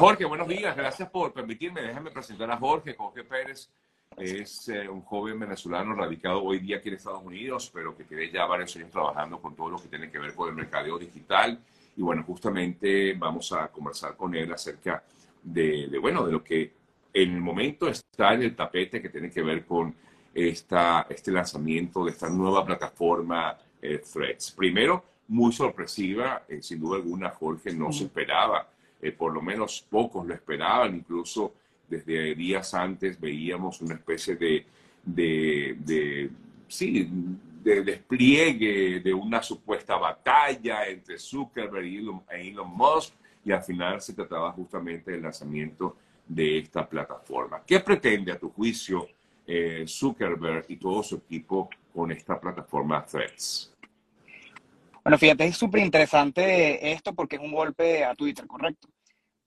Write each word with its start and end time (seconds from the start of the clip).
Jorge, 0.00 0.24
buenos 0.24 0.48
días. 0.48 0.74
Gracias 0.74 1.10
por 1.10 1.30
permitirme. 1.30 1.82
Déjame 1.82 2.10
presentar 2.10 2.50
a 2.50 2.56
Jorge. 2.56 2.94
Jorge 2.94 3.22
Pérez 3.22 3.68
es 4.16 4.66
eh, 4.70 4.88
un 4.88 5.02
joven 5.02 5.38
venezolano 5.38 5.94
radicado 5.94 6.42
hoy 6.42 6.58
día 6.58 6.78
aquí 6.78 6.88
en 6.88 6.94
Estados 6.94 7.22
Unidos, 7.22 7.70
pero 7.70 7.94
que 7.94 8.04
tiene 8.04 8.30
ya 8.30 8.46
varios 8.46 8.74
años 8.76 8.90
trabajando 8.90 9.38
con 9.42 9.54
todo 9.54 9.68
lo 9.68 9.76
que 9.76 9.88
tiene 9.88 10.10
que 10.10 10.18
ver 10.18 10.34
con 10.34 10.48
el 10.48 10.54
mercadeo 10.54 10.98
digital. 10.98 11.60
Y 11.98 12.00
bueno, 12.00 12.22
justamente 12.22 13.12
vamos 13.12 13.52
a 13.52 13.68
conversar 13.68 14.16
con 14.16 14.34
él 14.34 14.50
acerca 14.50 15.04
de, 15.42 15.88
de 15.88 15.98
bueno, 15.98 16.24
de 16.24 16.32
lo 16.32 16.42
que 16.42 16.72
en 17.12 17.34
el 17.34 17.40
momento 17.42 17.86
está 17.86 18.32
en 18.32 18.44
el 18.44 18.56
tapete 18.56 19.02
que 19.02 19.10
tiene 19.10 19.30
que 19.30 19.42
ver 19.42 19.66
con 19.66 19.94
esta, 20.32 21.06
este 21.10 21.30
lanzamiento 21.30 22.06
de 22.06 22.12
esta 22.12 22.30
nueva 22.30 22.64
plataforma 22.64 23.54
eh, 23.82 23.98
Threads. 23.98 24.52
Primero, 24.52 25.04
muy 25.28 25.52
sorpresiva, 25.52 26.44
eh, 26.48 26.62
sin 26.62 26.80
duda 26.80 26.96
alguna, 26.96 27.28
Jorge 27.28 27.74
no 27.74 27.92
se 27.92 28.04
esperaba, 28.04 28.66
eh, 29.02 29.12
por 29.12 29.32
lo 29.32 29.40
menos 29.40 29.86
pocos 29.88 30.26
lo 30.26 30.34
esperaban, 30.34 30.96
incluso 30.96 31.54
desde 31.88 32.34
días 32.34 32.72
antes 32.74 33.20
veíamos 33.20 33.80
una 33.80 33.94
especie 33.94 34.36
de, 34.36 34.64
de, 35.02 35.76
de 37.62 37.82
despliegue 37.82 39.00
de 39.00 39.12
una 39.12 39.42
supuesta 39.42 39.96
batalla 39.96 40.86
entre 40.86 41.18
Zuckerberg 41.18 41.84
y 41.84 41.98
Elon, 41.98 42.22
e 42.30 42.48
Elon 42.48 42.70
Musk, 42.70 43.14
y 43.44 43.52
al 43.52 43.62
final 43.62 44.00
se 44.00 44.12
trataba 44.12 44.52
justamente 44.52 45.10
del 45.10 45.22
lanzamiento 45.22 45.96
de 46.26 46.58
esta 46.58 46.88
plataforma. 46.88 47.62
¿Qué 47.66 47.80
pretende, 47.80 48.32
a 48.32 48.38
tu 48.38 48.50
juicio, 48.50 49.08
eh, 49.46 49.84
Zuckerberg 49.86 50.66
y 50.68 50.76
todo 50.76 51.02
su 51.02 51.16
equipo 51.16 51.68
con 51.92 52.12
esta 52.12 52.40
plataforma 52.40 53.04
Threads? 53.04 53.74
Bueno, 55.02 55.18
fíjate, 55.18 55.46
es 55.46 55.56
súper 55.56 55.80
interesante 55.80 56.92
esto 56.92 57.14
porque 57.14 57.36
es 57.36 57.42
un 57.42 57.52
golpe 57.52 58.04
a 58.04 58.14
Twitter, 58.14 58.46
¿correcto? 58.46 58.88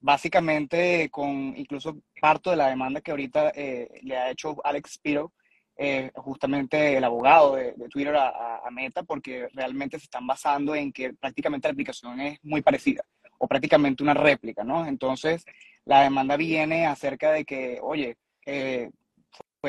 Básicamente, 0.03 1.09
con 1.09 1.55
incluso 1.55 1.98
parto 2.20 2.49
de 2.49 2.57
la 2.57 2.67
demanda 2.67 2.99
que 2.99 3.12
ahorita 3.12 3.53
eh, 3.55 3.88
le 4.02 4.17
ha 4.17 4.29
hecho 4.32 4.57
Alex 4.62 4.95
Spiro, 4.95 5.32
eh, 5.77 6.12
justamente 6.15 6.98
el 6.98 7.05
abogado 7.05 7.55
de, 7.55 7.73
Twitter 7.90 8.13
a, 8.18 8.70
Meta, 8.70 9.04
porque 9.04 9.48
realmente 9.54 9.98
se 9.98 10.04
están 10.04 10.27
basando 10.27 10.76
en 10.76 10.91
que 10.91 11.13
prácticamente 11.13 11.70
la 11.70 11.71
aplicación 11.71 12.20
es 12.20 12.37
muy 12.43 12.62
parecida 12.62 13.01
o 13.37 13.48
prácticamente 13.48 14.04
una 14.04 14.13
réplica, 14.13 14.65
¿no? 14.65 14.85
Entonces, 14.85 15.45
la 15.85 16.01
demanda 16.01 16.35
viene 16.35 16.85
acerca 16.85 17.32
de 17.32 17.45
que, 17.45 17.79
oye, 17.82 18.17
eh, 18.45 18.91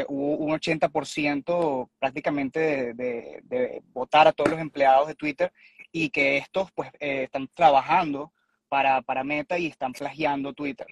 hubo 0.08 0.36
un 0.38 0.50
80% 0.50 1.90
prácticamente 1.96 2.92
de, 2.92 3.82
votar 3.92 4.26
a 4.26 4.32
todos 4.32 4.50
los 4.50 4.60
empleados 4.60 5.06
de 5.06 5.14
Twitter 5.14 5.52
y 5.92 6.10
que 6.10 6.38
estos 6.38 6.72
pues 6.72 6.90
están 6.98 7.48
trabajando 7.54 8.32
para, 8.74 9.02
para 9.02 9.22
Meta 9.22 9.56
y 9.56 9.68
están 9.68 9.92
plagiando 9.92 10.52
Twitter. 10.52 10.88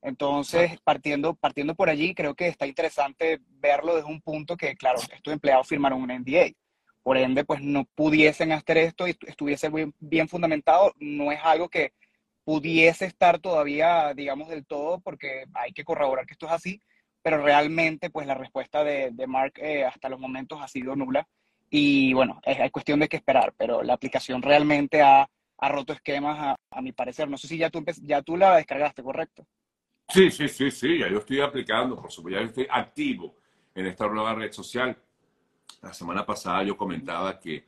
Entonces, 0.00 0.80
partiendo, 0.82 1.34
partiendo 1.34 1.74
por 1.74 1.90
allí, 1.90 2.14
creo 2.14 2.34
que 2.34 2.48
está 2.48 2.66
interesante 2.66 3.40
verlo 3.60 3.94
desde 3.94 4.08
un 4.08 4.22
punto 4.22 4.56
que, 4.56 4.74
claro, 4.74 4.98
estos 4.98 5.34
empleados 5.34 5.68
firmaron 5.68 6.00
un 6.00 6.08
NDA. 6.08 6.52
Por 7.02 7.18
ende, 7.18 7.44
pues 7.44 7.60
no 7.60 7.84
pudiesen 7.94 8.52
hacer 8.52 8.78
esto 8.78 9.06
y 9.06 9.14
estuviese 9.26 9.68
bien, 9.68 9.92
bien 9.98 10.30
fundamentado. 10.30 10.94
No 10.98 11.30
es 11.30 11.38
algo 11.42 11.68
que 11.68 11.92
pudiese 12.42 13.04
estar 13.04 13.38
todavía, 13.38 14.14
digamos, 14.14 14.48
del 14.48 14.64
todo, 14.64 15.00
porque 15.00 15.44
hay 15.52 15.72
que 15.74 15.84
corroborar 15.84 16.24
que 16.24 16.32
esto 16.32 16.46
es 16.46 16.52
así, 16.52 16.80
pero 17.20 17.42
realmente 17.42 18.08
pues 18.08 18.26
la 18.26 18.34
respuesta 18.34 18.82
de, 18.82 19.10
de 19.12 19.26
Mark 19.26 19.52
eh, 19.56 19.84
hasta 19.84 20.08
los 20.08 20.18
momentos 20.18 20.58
ha 20.62 20.68
sido 20.68 20.96
nula 20.96 21.28
y 21.68 22.14
bueno, 22.14 22.40
es, 22.44 22.70
cuestión 22.72 22.98
de 22.98 23.08
que 23.10 23.18
esperar, 23.18 23.52
pero 23.58 23.82
la 23.82 23.92
aplicación 23.92 24.40
realmente 24.40 25.02
ha, 25.02 25.28
ha 25.58 25.68
roto 25.68 25.92
esquemas 25.92 26.38
a, 26.38 26.56
a, 26.70 26.82
mi 26.82 26.92
parecer. 26.92 27.28
No 27.28 27.36
sé 27.36 27.48
si 27.48 27.58
ya 27.58 27.70
tú, 27.70 27.84
ya 28.02 28.22
tú 28.22 28.36
la 28.36 28.56
descargaste, 28.56 29.02
¿correcto? 29.02 29.46
Sí, 30.08 30.30
sí, 30.30 30.48
sí, 30.48 30.70
sí, 30.70 30.98
ya 30.98 31.08
yo 31.08 31.18
estoy 31.18 31.40
aplicando, 31.40 32.00
por 32.00 32.12
supuesto, 32.12 32.38
ya 32.38 32.42
yo 32.42 32.48
estoy 32.48 32.66
activo 32.70 33.34
en 33.74 33.86
esta 33.86 34.06
nueva 34.06 34.34
red 34.34 34.52
social. 34.52 34.96
La 35.82 35.92
semana 35.92 36.24
pasada 36.24 36.62
yo 36.62 36.76
comentaba 36.76 37.38
que, 37.38 37.64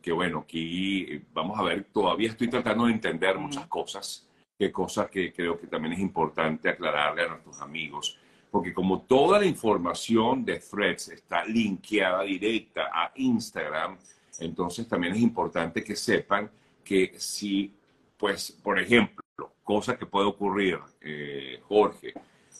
que 0.00 0.12
bueno, 0.12 0.40
aquí 0.40 1.24
vamos 1.32 1.58
a 1.58 1.62
ver, 1.62 1.84
todavía 1.92 2.30
estoy 2.30 2.48
tratando 2.48 2.86
de 2.86 2.92
entender 2.92 3.36
muchas 3.38 3.66
cosas, 3.66 4.28
que 4.56 4.70
cosas 4.70 5.10
que 5.10 5.32
creo 5.32 5.58
que 5.58 5.66
también 5.66 5.94
es 5.94 6.00
importante 6.00 6.68
aclararle 6.68 7.22
a 7.22 7.28
nuestros 7.28 7.60
amigos 7.60 8.18
porque 8.50 8.74
como 8.74 9.02
toda 9.02 9.38
la 9.38 9.46
información 9.46 10.44
de 10.44 10.58
Threads 10.58 11.08
está 11.10 11.44
linkeada 11.44 12.22
directa 12.22 12.90
a 12.92 13.12
Instagram, 13.14 13.96
entonces 14.40 14.88
también 14.88 15.14
es 15.14 15.20
importante 15.20 15.84
que 15.84 15.94
sepan 15.94 16.50
que 16.90 17.12
si, 17.20 17.72
pues, 18.18 18.50
por 18.50 18.76
ejemplo, 18.80 19.22
cosa 19.62 19.96
que 19.96 20.06
puede 20.06 20.26
ocurrir, 20.26 20.80
eh, 21.00 21.60
Jorge, 21.68 22.14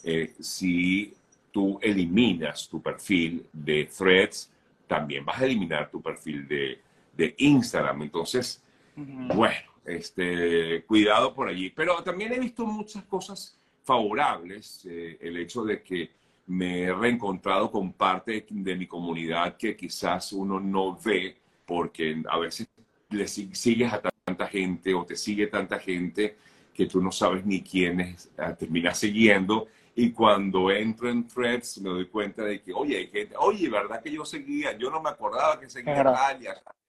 eh, 0.05 0.33
si 0.39 1.13
tú 1.51 1.77
eliminas 1.81 2.69
tu 2.69 2.81
perfil 2.81 3.45
de 3.51 3.89
Threads, 3.93 4.49
también 4.87 5.25
vas 5.25 5.41
a 5.41 5.43
eliminar 5.43 5.91
tu 5.91 6.01
perfil 6.01 6.47
de, 6.47 6.79
de 7.11 7.35
Instagram. 7.39 8.03
Entonces, 8.03 8.63
bueno, 8.95 9.69
este, 9.83 10.85
cuidado 10.85 11.33
por 11.33 11.49
allí. 11.49 11.69
Pero 11.69 12.01
también 12.01 12.31
he 12.31 12.39
visto 12.39 12.65
muchas 12.65 13.03
cosas 13.03 13.59
favorables 13.83 14.85
eh, 14.89 15.17
el 15.19 15.35
hecho 15.35 15.65
de 15.65 15.83
que 15.83 16.09
me 16.47 16.83
he 16.83 16.93
reencontrado 16.93 17.69
con 17.69 17.91
parte 17.91 18.45
de 18.49 18.75
mi 18.77 18.87
comunidad 18.87 19.57
que 19.57 19.75
quizás 19.75 20.31
uno 20.31 20.57
no 20.57 20.97
ve 21.03 21.35
porque 21.65 22.23
a 22.29 22.39
veces 22.39 22.69
le 23.09 23.27
sigues 23.27 23.91
a 23.91 24.10
tanta 24.23 24.47
gente 24.47 24.93
o 24.93 25.05
te 25.05 25.15
sigue 25.15 25.47
tanta 25.47 25.79
gente 25.79 26.37
que 26.73 26.85
tú 26.85 27.01
no 27.01 27.11
sabes 27.11 27.45
ni 27.45 27.61
quiénes 27.61 28.31
terminas 28.57 28.97
siguiendo 28.97 29.67
y 29.95 30.11
cuando 30.11 30.71
entro 30.71 31.09
en 31.09 31.27
threads 31.27 31.79
me 31.81 31.89
doy 31.89 32.07
cuenta 32.07 32.43
de 32.43 32.61
que, 32.61 32.71
oye, 32.71 33.09
gente, 33.11 33.35
oye, 33.37 33.69
¿verdad 33.69 34.01
que 34.01 34.11
yo 34.11 34.23
seguía? 34.23 34.77
Yo 34.77 34.89
no 34.89 35.01
me 35.01 35.09
acordaba 35.09 35.59
que 35.59 35.69
seguía 35.69 36.03
tal 36.03 36.41
y 36.41 36.45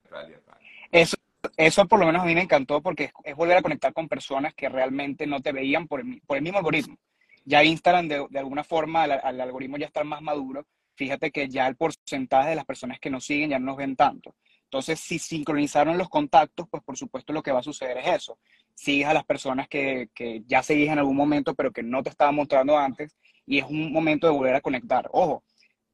tal 0.08 0.30
y 0.30 0.34
tal. 0.34 0.58
Eso, 0.90 1.16
eso 1.56 1.86
por 1.86 1.98
lo 1.98 2.06
menos 2.06 2.22
a 2.22 2.26
mí 2.26 2.34
me 2.34 2.42
encantó 2.42 2.80
porque 2.80 3.10
es, 3.24 3.34
volver 3.34 3.56
a 3.56 3.62
conectar 3.62 3.92
con 3.92 4.08
personas 4.08 4.54
que 4.54 4.68
realmente 4.68 5.26
no 5.26 5.40
te 5.40 5.52
veían 5.52 5.88
por 5.88 6.00
el, 6.00 6.22
por 6.26 6.36
el 6.36 6.42
mismo 6.44 6.58
algoritmo. 6.58 6.96
Ya 7.44 7.64
Instagram 7.64 8.06
de, 8.06 8.26
de 8.30 8.38
alguna 8.38 8.62
forma, 8.62 9.02
al, 9.02 9.40
algoritmo 9.40 9.78
ya 9.78 9.86
está 9.86 10.04
más 10.04 10.22
maduro, 10.22 10.64
fíjate 10.94 11.32
que 11.32 11.48
ya 11.48 11.66
el 11.66 11.74
porcentaje 11.74 12.50
de 12.50 12.56
las 12.56 12.64
personas 12.64 13.00
que 13.00 13.10
nos 13.10 13.24
siguen 13.24 13.50
ya 13.50 13.58
no 13.58 13.66
nos 13.66 13.78
ven 13.78 13.96
tanto. 13.96 14.36
Entonces, 14.72 15.00
si 15.00 15.18
sincronizaron 15.18 15.98
los 15.98 16.08
contactos, 16.08 16.66
pues 16.70 16.82
por 16.82 16.96
supuesto 16.96 17.34
lo 17.34 17.42
que 17.42 17.52
va 17.52 17.60
a 17.60 17.62
suceder 17.62 17.98
es 17.98 18.06
eso. 18.06 18.38
Sigues 18.74 19.06
a 19.06 19.12
las 19.12 19.22
personas 19.22 19.68
que, 19.68 20.08
que 20.14 20.42
ya 20.46 20.62
seguís 20.62 20.88
en 20.88 20.98
algún 20.98 21.14
momento, 21.14 21.54
pero 21.54 21.72
que 21.72 21.82
no 21.82 22.02
te 22.02 22.08
estaban 22.08 22.34
mostrando 22.34 22.78
antes, 22.78 23.14
y 23.44 23.58
es 23.58 23.66
un 23.66 23.92
momento 23.92 24.26
de 24.26 24.32
volver 24.32 24.54
a 24.54 24.62
conectar. 24.62 25.10
Ojo, 25.12 25.44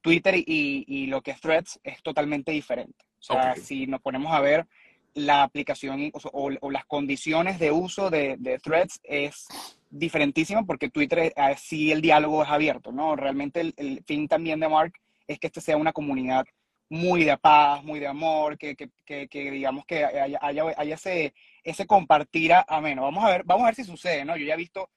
Twitter 0.00 0.36
y, 0.36 0.84
y 0.86 1.06
lo 1.06 1.22
que 1.22 1.32
es 1.32 1.40
Threads 1.40 1.80
es 1.82 2.00
totalmente 2.04 2.52
diferente. 2.52 3.04
O 3.18 3.22
sea, 3.22 3.56
si 3.56 3.88
nos 3.88 4.00
ponemos 4.00 4.32
a 4.32 4.40
ver, 4.40 4.64
la 5.12 5.42
aplicación 5.42 6.12
o, 6.14 6.50
o, 6.60 6.70
las 6.70 6.84
condiciones 6.84 7.58
de 7.58 7.72
uso 7.72 8.10
de, 8.10 8.36
de, 8.38 8.60
Threads 8.60 9.00
es 9.02 9.48
diferentísimo 9.90 10.64
porque 10.64 10.88
Twitter 10.88 11.34
sí 11.56 11.90
el 11.90 12.00
diálogo 12.00 12.44
es 12.44 12.48
abierto, 12.48 12.92
¿no? 12.92 13.16
Realmente 13.16 13.60
el, 13.60 13.74
el, 13.76 14.04
fin 14.04 14.28
también 14.28 14.60
de 14.60 14.68
Mark 14.68 14.92
es 15.26 15.40
que 15.40 15.48
este 15.48 15.60
sea 15.60 15.76
una 15.76 15.92
comunidad 15.92 16.46
muy 16.90 17.24
de 17.24 17.36
paz, 17.36 17.82
muy 17.84 18.00
de 18.00 18.06
amor, 18.06 18.56
que, 18.56 18.74
que, 18.74 18.90
que, 19.04 19.28
que 19.28 19.50
digamos 19.50 19.84
que 19.84 20.04
haya, 20.04 20.38
haya, 20.40 20.64
haya, 20.76 20.94
ese, 20.94 21.34
ese 21.62 21.86
compartir 21.86 22.52
ameno. 22.66 23.02
Vamos 23.02 23.24
a 23.24 23.30
ver, 23.30 23.42
vamos 23.44 23.64
a 23.64 23.66
ver 23.66 23.74
si 23.74 23.84
sucede, 23.84 24.24
¿no? 24.24 24.36
Yo 24.36 24.46
ya 24.46 24.54
he 24.54 24.58
visto 24.58 24.90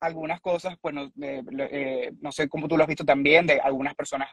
algunas 0.00 0.40
cosas, 0.40 0.76
pues 0.80 0.94
no, 0.94 1.04
eh, 1.20 1.42
eh, 1.70 2.12
no 2.20 2.30
sé 2.32 2.48
cómo 2.48 2.68
tú 2.68 2.76
lo 2.76 2.84
has 2.84 2.88
visto 2.88 3.04
también, 3.04 3.46
de 3.46 3.60
algunas 3.60 3.94
personas 3.94 4.28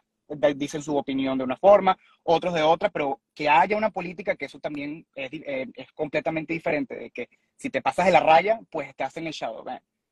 dicen 0.56 0.82
su 0.82 0.96
opinión 0.96 1.38
de 1.38 1.44
una 1.44 1.58
forma, 1.58 1.98
otros 2.24 2.54
de 2.54 2.64
otra, 2.64 2.90
pero 2.90 3.22
que 3.34 3.48
haya 3.48 3.78
una 3.78 3.92
política 3.92 4.36
que 4.36 4.46
eso 4.46 4.60
también 4.60 5.06
es, 5.14 5.30
eh, 5.32 5.68
es 5.76 5.92
completamente 5.92 6.54
diferente, 6.54 6.96
de 6.96 7.12
que 7.12 7.30
si 7.56 7.70
te 7.70 7.82
pasas 7.82 8.08
de 8.08 8.12
la 8.12 8.20
raya, 8.20 8.60
pues 8.70 8.96
te 8.96 9.04
hacen 9.04 9.28
el 9.28 9.34
shadow. 9.34 9.64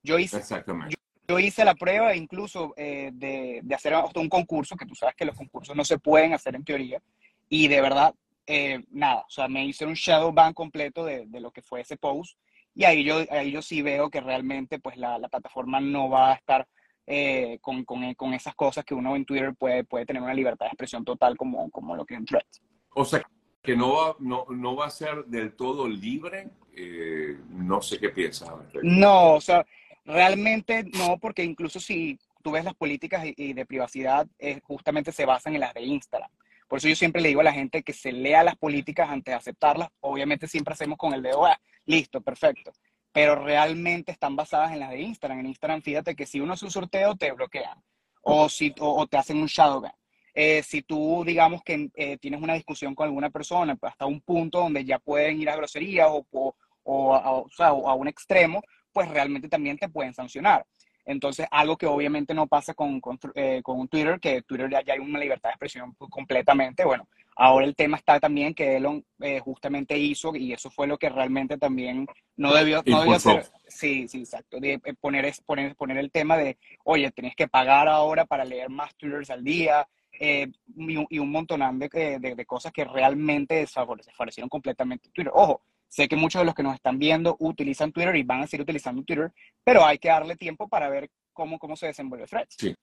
Yo 0.03 0.19
hice, 0.19 0.39
yo, 0.39 0.97
yo, 1.27 1.39
hice 1.39 1.65
la 1.65 1.75
prueba 1.75 2.15
incluso 2.15 2.73
eh, 2.77 3.11
de, 3.13 3.61
de, 3.63 3.75
hacer 3.75 3.93
un 4.15 4.29
concurso, 4.29 4.75
que 4.75 4.85
tú 4.85 4.95
sabes 4.95 5.15
que 5.15 5.25
los 5.25 5.35
concursos 5.35 5.75
no 5.75 5.85
se 5.85 5.99
pueden 5.99 6.33
hacer 6.33 6.55
en 6.55 6.63
teoría, 6.63 7.01
y 7.49 7.67
de 7.67 7.81
verdad, 7.81 8.13
eh, 8.45 8.83
nada, 8.91 9.21
o 9.27 9.29
sea, 9.29 9.47
me 9.47 9.65
hice 9.65 9.85
un 9.85 9.93
shadow 9.93 10.31
ban 10.31 10.53
completo 10.53 11.05
de, 11.05 11.25
de, 11.27 11.39
lo 11.39 11.51
que 11.51 11.61
fue 11.61 11.81
ese 11.81 11.97
post, 11.97 12.37
y 12.75 12.85
ahí 12.85 13.03
yo, 13.03 13.23
ahí 13.29 13.51
yo 13.51 13.61
sí 13.61 13.81
veo 13.81 14.09
que 14.09 14.21
realmente 14.21 14.79
pues 14.79 14.97
la, 14.97 15.17
la 15.19 15.29
plataforma 15.29 15.79
no 15.79 16.09
va 16.09 16.31
a 16.31 16.35
estar 16.35 16.67
eh, 17.05 17.59
con, 17.61 17.83
con, 17.83 18.13
con, 18.13 18.33
esas 18.33 18.55
cosas 18.55 18.85
que 18.85 18.95
uno 18.95 19.15
en 19.15 19.25
Twitter 19.25 19.53
puede, 19.53 19.83
puede 19.83 20.05
tener 20.05 20.21
una 20.21 20.33
libertad 20.33 20.65
de 20.65 20.69
expresión 20.69 21.03
total 21.03 21.35
como, 21.37 21.69
como 21.69 21.95
lo 21.95 22.05
que 22.05 22.13
es 22.13 22.19
en 22.21 22.25
Threads. 22.25 22.61
O 22.95 23.05
sea, 23.05 23.21
que 23.61 23.75
no 23.75 23.93
va, 23.93 24.15
no, 24.19 24.45
no 24.49 24.75
va 24.75 24.87
a 24.87 24.89
ser 24.89 25.25
del 25.25 25.53
todo 25.53 25.87
libre. 25.87 26.49
Eh, 26.75 27.37
no 27.49 27.81
sé 27.81 27.99
qué 27.99 28.09
piensas. 28.09 28.49
No, 28.81 29.35
o 29.35 29.41
sea, 29.41 29.65
realmente 30.05 30.83
no, 30.83 31.17
porque 31.17 31.43
incluso 31.43 31.79
si 31.79 32.19
tú 32.41 32.51
ves 32.51 32.65
las 32.65 32.75
políticas 32.75 33.23
de 33.23 33.65
privacidad, 33.67 34.27
eh, 34.39 34.59
justamente 34.63 35.11
se 35.11 35.25
basan 35.25 35.53
en 35.55 35.61
las 35.61 35.73
de 35.73 35.83
Instagram. 35.83 36.29
Por 36.67 36.77
eso 36.77 36.89
yo 36.89 36.95
siempre 36.95 37.21
le 37.21 37.29
digo 37.29 37.41
a 37.41 37.45
la 37.45 37.53
gente 37.53 37.83
que 37.83 37.93
se 37.93 38.11
lea 38.11 38.43
las 38.43 38.55
políticas 38.55 39.09
antes 39.09 39.31
de 39.31 39.37
aceptarlas. 39.37 39.89
Obviamente 40.01 40.47
siempre 40.47 40.73
hacemos 40.73 40.97
con 40.97 41.13
el 41.13 41.21
dedo, 41.21 41.45
ah, 41.45 41.59
listo, 41.85 42.21
perfecto 42.21 42.73
pero 43.13 43.35
realmente 43.35 44.11
están 44.11 44.35
basadas 44.35 44.73
en 44.73 44.79
las 44.79 44.89
de 44.89 44.99
Instagram. 44.99 45.39
En 45.39 45.45
Instagram, 45.45 45.81
fíjate 45.83 46.15
que 46.15 46.25
si 46.25 46.41
uno 46.41 46.53
hace 46.53 46.65
un 46.65 46.71
sorteo, 46.71 47.15
te 47.15 47.31
bloquean 47.31 47.81
o, 48.23 48.49
si, 48.49 48.73
o, 48.79 49.05
te 49.07 49.17
hacen 49.17 49.37
un 49.37 49.45
shadow 49.45 49.81
ban. 49.81 49.93
Eh, 50.33 50.63
si 50.63 50.81
tú, 50.81 51.23
digamos 51.23 51.61
que 51.63 51.91
eh, 51.93 52.17
tienes 52.17 52.41
una 52.41 52.55
discusión 52.55 52.95
con 52.95 53.05
alguna 53.05 53.29
persona, 53.29 53.77
hasta 53.83 54.07
un 54.07 54.19
punto 54.21 54.59
donde 54.59 54.83
ya 54.83 54.97
pueden 54.97 55.39
ir 55.39 55.49
a 55.49 55.55
groserías 55.55 56.07
o, 56.09 56.25
o, 56.31 56.55
o, 56.83 57.89
a 57.89 57.93
un 57.93 58.07
extremo, 58.07 58.63
pues 58.93 59.09
realmente 59.09 59.49
también 59.49 59.77
te 59.77 59.89
pueden 59.89 60.13
sancionar. 60.13 60.65
Entonces, 61.05 61.47
algo 61.51 61.77
que 61.77 61.85
obviamente 61.85 62.33
no 62.33 62.47
pasa 62.47 62.73
con, 62.73 63.01
con, 63.01 63.19
eh, 63.35 63.61
con 63.61 63.87
Twitter, 63.87 64.19
que 64.19 64.41
Twitter 64.43 64.69
ya, 64.69 64.81
ya, 64.83 64.93
hay 64.93 64.99
una 64.99 65.19
libertad 65.19 65.49
de 65.49 65.53
expresión 65.53 65.93
completamente. 65.95 66.85
Bueno, 66.85 67.09
ahora 67.35 67.65
el 67.65 67.75
tema 67.75 67.97
está 67.97 68.19
también 68.19 68.53
que 68.53 68.77
Elon 68.77 69.05
eh, 69.19 69.39
justamente 69.39 69.97
hizo, 69.97 70.33
y 70.35 70.53
eso 70.53 70.69
fue 70.69 70.87
lo 70.87 70.97
que 70.97 71.09
realmente 71.09 71.57
también 71.57 72.07
no 72.37 72.53
debió, 72.53 72.81
no 72.85 73.01
debió 73.01 73.15
hacer. 73.15 73.45
Sí, 73.67 74.07
sí, 74.07 74.19
exacto. 74.19 74.59
De 74.59 74.73
eh, 74.73 74.93
poner, 74.99 75.33
poner, 75.45 75.75
poner 75.75 75.97
el 75.97 76.11
tema 76.11 76.37
de, 76.37 76.57
oye, 76.85 77.11
tenés 77.11 77.35
que 77.35 77.47
pagar 77.47 77.87
ahora 77.87 78.25
para 78.25 78.45
leer 78.45 78.69
más 78.69 78.95
Twitters 78.95 79.29
al 79.29 79.43
día. 79.43 79.87
Eh, 80.19 80.47
y, 80.77 81.17
un 81.17 81.31
montón 81.31 81.79
de, 81.79 82.19
de, 82.19 82.35
de, 82.35 82.45
cosas 82.45 82.71
que 82.71 82.85
realmente 82.85 83.55
desfavorecieron 83.55 84.47
completamente 84.47 85.09
Twitter. 85.09 85.33
Ojo, 85.33 85.63
Sé 85.93 86.07
que 86.07 86.15
muchos 86.15 86.41
de 86.41 86.45
los 86.45 86.55
que 86.55 86.63
nos 86.63 86.73
están 86.73 86.97
viendo 86.97 87.35
utilizan 87.37 87.91
Twitter 87.91 88.15
y 88.15 88.23
van 88.23 88.41
a 88.41 88.47
seguir 88.47 88.63
utilizando 88.63 89.03
Twitter, 89.03 89.31
pero 89.63 89.85
hay 89.85 89.99
que 89.99 90.07
darle 90.07 90.35
tiempo 90.35 90.67
para 90.67 90.89
ver 90.89 91.07
cómo, 91.31 91.59
cómo 91.59 91.75
se 91.75 91.85
desenvuelve 91.85 92.25
Threads. 92.25 92.55
Sí. 92.57 92.75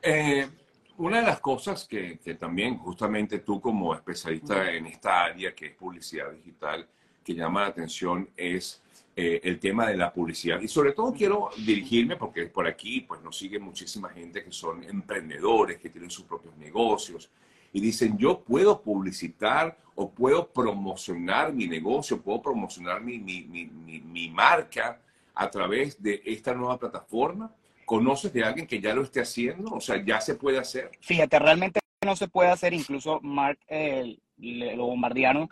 Eh, 0.00 0.48
una 0.96 1.20
de 1.20 1.26
las 1.26 1.40
cosas 1.40 1.86
que, 1.86 2.18
que, 2.18 2.36
también 2.36 2.78
justamente 2.78 3.40
tú 3.40 3.60
como 3.60 3.94
especialista 3.94 4.72
en 4.72 4.86
esta 4.86 5.24
área 5.24 5.54
que 5.54 5.66
es 5.66 5.74
publicidad 5.74 6.30
digital, 6.32 6.88
que 7.22 7.34
llama 7.34 7.60
la 7.60 7.66
atención 7.66 8.30
es 8.38 8.82
eh, 9.14 9.42
el 9.44 9.60
tema 9.60 9.86
de 9.86 9.98
la 9.98 10.10
publicidad. 10.14 10.62
Y 10.62 10.68
sobre 10.68 10.92
todo 10.92 11.12
quiero 11.12 11.50
dirigirme, 11.58 12.16
porque 12.16 12.46
por 12.46 12.66
aquí 12.66 13.02
pues 13.02 13.20
nos 13.20 13.36
sigue 13.36 13.58
muchísima 13.58 14.08
gente 14.08 14.42
que 14.42 14.50
son 14.50 14.82
emprendedores, 14.84 15.78
que 15.78 15.90
tienen 15.90 16.10
sus 16.10 16.24
propios 16.24 16.56
negocios, 16.56 17.30
y 17.72 17.80
dicen, 17.80 18.18
yo 18.18 18.40
puedo 18.40 18.82
publicitar 18.82 19.76
o 19.94 20.10
puedo 20.10 20.48
promocionar 20.48 21.52
mi 21.52 21.66
negocio, 21.66 22.20
puedo 22.20 22.42
promocionar 22.42 23.00
mi, 23.00 23.18
mi, 23.18 23.42
mi, 23.44 23.66
mi, 23.66 24.30
marca 24.30 25.00
a 25.34 25.50
través 25.50 26.02
de 26.02 26.22
esta 26.24 26.54
nueva 26.54 26.78
plataforma. 26.78 27.50
¿Conoces 27.84 28.32
de 28.32 28.44
alguien 28.44 28.66
que 28.66 28.80
ya 28.80 28.94
lo 28.94 29.02
esté 29.02 29.20
haciendo? 29.20 29.70
O 29.72 29.80
sea, 29.80 30.02
¿ya 30.02 30.20
se 30.20 30.34
puede 30.34 30.58
hacer? 30.58 30.90
Fíjate, 31.00 31.38
realmente 31.38 31.80
no 32.04 32.16
se 32.16 32.28
puede 32.28 32.50
hacer. 32.50 32.72
Incluso 32.72 33.20
Mark 33.20 33.58
eh, 33.68 34.16
lo 34.38 34.86
bombardearon 34.86 35.48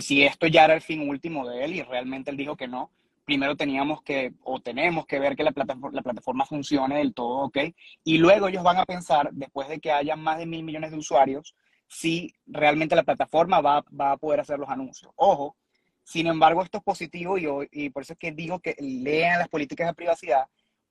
si 0.00 0.24
esto 0.24 0.46
ya 0.46 0.64
era 0.64 0.74
el 0.74 0.80
fin 0.80 1.08
último 1.08 1.48
de 1.48 1.64
él 1.64 1.74
y 1.74 1.82
realmente 1.82 2.30
él 2.30 2.36
dijo 2.36 2.56
que 2.56 2.68
no. 2.68 2.90
Primero 3.24 3.56
teníamos 3.56 4.02
que, 4.02 4.34
o 4.42 4.60
tenemos 4.60 5.06
que 5.06 5.18
ver 5.18 5.34
que 5.34 5.44
la 5.44 5.52
plataforma, 5.52 5.96
la 5.96 6.02
plataforma 6.02 6.44
funcione 6.44 6.98
del 6.98 7.14
todo, 7.14 7.44
¿ok? 7.44 7.58
Y 8.04 8.18
luego 8.18 8.48
ellos 8.48 8.62
van 8.62 8.76
a 8.76 8.84
pensar, 8.84 9.30
después 9.32 9.68
de 9.68 9.80
que 9.80 9.92
haya 9.92 10.14
más 10.14 10.38
de 10.38 10.46
mil 10.46 10.62
millones 10.62 10.90
de 10.90 10.98
usuarios, 10.98 11.54
si 11.94 12.34
realmente 12.44 12.96
la 12.96 13.04
plataforma 13.04 13.60
va, 13.60 13.84
va 13.98 14.12
a 14.12 14.16
poder 14.16 14.40
hacer 14.40 14.58
los 14.58 14.68
anuncios. 14.68 15.12
Ojo, 15.14 15.56
sin 16.02 16.26
embargo, 16.26 16.62
esto 16.62 16.78
es 16.78 16.84
positivo 16.84 17.38
y, 17.38 17.46
y 17.70 17.90
por 17.90 18.02
eso 18.02 18.14
es 18.14 18.18
que 18.18 18.32
digo 18.32 18.58
que 18.58 18.74
lean 18.80 19.38
las 19.38 19.48
políticas 19.48 19.86
de 19.86 19.94
privacidad, 19.94 20.46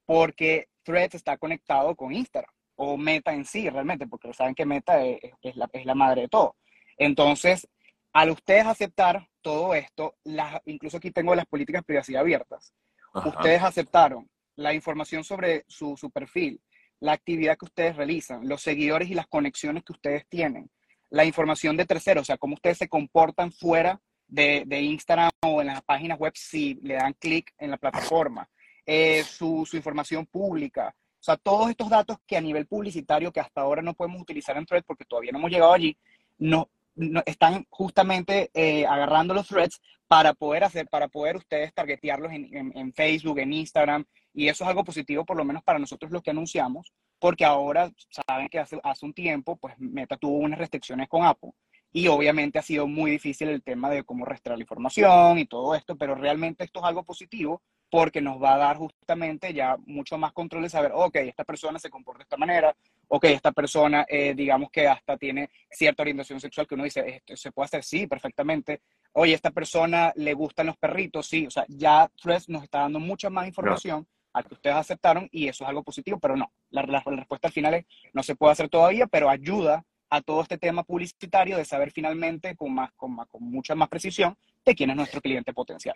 porque 0.06 0.70
Threads 0.84 1.16
está 1.16 1.38
conectado 1.38 1.94
con 1.96 2.14
Instagram 2.14 2.52
o 2.76 2.96
Meta 2.96 3.34
en 3.34 3.44
sí, 3.44 3.70
realmente, 3.70 4.08
porque 4.08 4.34
saben 4.34 4.56
que 4.56 4.66
Meta 4.66 5.04
es, 5.06 5.20
es, 5.42 5.58
la, 5.58 5.70
es 5.74 5.86
la, 5.86 5.94
madre 5.94 6.22
de 6.22 6.28
todo. 6.30 6.56
Entonces, 6.98 7.68
al 8.14 8.30
ustedes 8.30 8.66
aceptar 8.66 9.28
todo 9.42 9.76
esto, 9.76 10.16
las, 10.24 10.62
incluso 10.66 10.98
aquí 10.98 11.12
tengo 11.12 11.36
las 11.36 11.46
políticas 11.46 11.82
de 11.82 11.86
privacidad 11.86 12.22
abiertas, 12.22 12.74
Ajá. 13.14 13.28
ustedes 13.28 13.62
aceptaron 13.62 14.30
la 14.56 14.74
información 14.74 15.26
sobre 15.26 15.66
su, 15.68 15.98
su 15.98 16.10
perfil, 16.12 16.62
la 17.02 17.12
actividad 17.12 17.58
que 17.58 17.66
ustedes 17.66 17.98
realizan, 17.98 18.48
los 18.48 18.62
seguidores 18.62 19.10
y 19.10 19.16
las 19.16 19.28
conexiones 19.28 19.84
que 19.84 19.92
ustedes 19.92 20.26
tienen, 20.30 20.72
la 21.14 21.26
información 21.26 21.78
de 21.78 21.86
terceros, 21.86 22.24
o 22.24 22.26
sea, 22.26 22.40
cómo 22.40 22.56
ustedes 22.56 22.80
se 22.80 22.90
comportan 22.90 23.52
fuera 23.52 24.02
de, 24.28 24.64
de 24.66 24.82
Instagram 24.82 25.30
o 25.46 25.62
en 25.62 25.68
las 25.68 25.84
páginas 25.84 26.18
web 26.18 26.34
si 26.36 26.74
le 26.82 26.96
dan 26.96 27.14
clic 27.14 27.54
en 27.60 27.70
la 27.70 27.78
plataforma, 27.78 28.50
eh, 28.84 29.24
su, 29.24 29.64
su, 29.70 29.78
información 29.78 30.26
pública, 30.26 30.96
o 30.98 31.24
sea, 31.24 31.38
todos 31.38 31.70
estos 31.70 31.88
datos 31.92 32.18
que 32.26 32.36
a 32.36 32.42
nivel 32.42 32.66
publicitario 32.66 33.32
que 33.32 33.40
hasta 33.40 33.62
ahora 33.62 33.84
no 33.84 33.94
podemos 33.94 34.20
utilizar 34.20 34.58
en 34.58 34.66
Threads 34.66 34.88
porque 34.88 35.06
todavía 35.06 35.32
no 35.32 35.38
hemos 35.38 35.52
llegado 35.52 35.74
allí, 35.74 35.96
no, 36.40 36.72
no 36.96 37.22
están 37.28 37.68
justamente 37.70 38.50
eh, 38.56 38.88
agarrando 38.88 39.36
los 39.36 39.48
threads 39.48 39.82
para 40.08 40.34
poder 40.34 40.64
hacer, 40.64 40.88
para 40.88 41.10
poder 41.10 41.36
ustedes 41.36 41.76
targetearlos 41.76 42.32
en, 42.32 42.50
en, 42.58 42.76
en 42.76 42.92
Facebook, 42.92 43.38
en 43.38 43.54
Instagram, 43.54 44.04
y 44.34 44.48
eso 44.48 44.64
es 44.64 44.70
algo 44.70 44.84
positivo, 44.84 45.26
por 45.26 45.38
lo 45.38 45.46
menos 45.46 45.64
para 45.64 45.80
nosotros 45.80 46.12
los 46.12 46.22
que 46.22 46.32
anunciamos, 46.32 46.92
porque 47.20 47.46
ahora 47.46 47.92
saben 48.28 48.50
que 48.50 48.60
hace, 48.60 48.80
hace 48.84 49.06
un 49.06 49.14
tiempo, 49.14 49.56
pues 49.58 49.76
Meta 49.78 50.18
tuvo 50.18 50.38
unas 50.38 50.60
restricciones 50.60 51.08
con 51.08 51.24
Apple 51.24 51.52
y 51.92 52.08
obviamente 52.08 52.58
ha 52.58 52.64
sido 52.64 52.88
muy 52.88 53.12
difícil 53.12 53.50
el 53.50 53.62
tema 53.62 53.90
de 53.90 54.04
cómo 54.04 54.26
rastrear 54.26 54.58
la 54.58 54.64
información 54.64 55.38
y 55.38 55.46
todo 55.46 55.76
esto, 55.76 55.96
pero 55.96 56.16
realmente 56.16 56.64
esto 56.64 56.80
es 56.80 56.86
algo 56.86 57.04
positivo 57.04 57.62
porque 57.92 58.22
nos 58.22 58.42
va 58.42 58.56
a 58.56 58.58
dar 58.58 58.78
justamente 58.78 59.54
ya 59.54 59.78
mucho 59.86 60.18
más 60.18 60.34
control 60.34 60.64
de 60.64 60.70
saber, 60.70 60.92
ok, 60.96 61.16
esta 61.18 61.44
persona 61.44 61.78
se 61.78 61.92
comporta 61.92 62.20
de 62.20 62.24
esta 62.24 62.38
manera, 62.38 62.76
ok, 63.08 63.26
esta 63.26 63.52
persona, 63.52 64.04
eh, 64.10 64.34
digamos 64.36 64.72
que 64.72 64.88
hasta 64.88 65.16
tiene 65.16 65.52
cierta 65.70 66.02
orientación 66.02 66.40
sexual 66.40 66.66
que 66.66 66.74
uno 66.74 66.86
dice, 66.86 67.08
esto 67.08 67.38
se 67.38 67.52
puede 67.52 67.66
hacer, 67.66 67.84
sí, 67.84 68.08
perfectamente. 68.08 68.82
Oye, 69.12 69.36
esta 69.36 69.52
persona 69.52 70.12
le 70.16 70.34
gustan 70.34 70.66
los 70.66 70.78
perritos, 70.78 71.28
sí, 71.28 71.46
o 71.46 71.52
sea, 71.52 71.66
ya 71.68 72.10
Threads 72.20 72.50
nos 72.50 72.64
está 72.64 72.80
dando 72.80 73.00
mucha 73.00 73.30
más 73.30 73.46
información. 73.46 74.00
No 74.00 74.23
al 74.34 74.46
que 74.46 74.56
ustedes 74.56 74.76
aceptaron 74.76 75.30
y 75.32 75.48
eso 75.48 75.64
es 75.64 75.70
algo 75.70 75.84
positivo, 75.84 76.20
pero 76.20 76.36
no, 76.36 76.52
la, 76.72 76.84
la, 76.84 77.04
la, 77.06 77.16
respuesta 77.16 77.48
al 77.48 77.54
final 77.54 77.76
es 77.76 77.86
no 78.14 78.24
se 78.24 78.36
puede 78.36 78.52
hacer 78.54 78.70
todavía, 78.70 79.08
pero 79.08 79.30
ayuda 79.30 79.86
a 80.10 80.22
todo 80.22 80.42
este 80.42 80.58
tema 80.58 80.84
publicitario 80.84 81.58
de 81.58 81.66
saber 81.66 81.92
finalmente 81.92 82.56
con, 82.56 82.74
más, 82.74 82.92
con, 82.96 83.16
más, 83.16 83.28
con 83.30 83.44
mucha 83.44 83.74
más 83.76 83.90
precisión 83.90 84.36
de 84.66 84.76
quién 84.76 84.90
es 84.90 84.96
nuestro 84.96 85.22
cliente 85.22 85.54
potencial. 85.54 85.96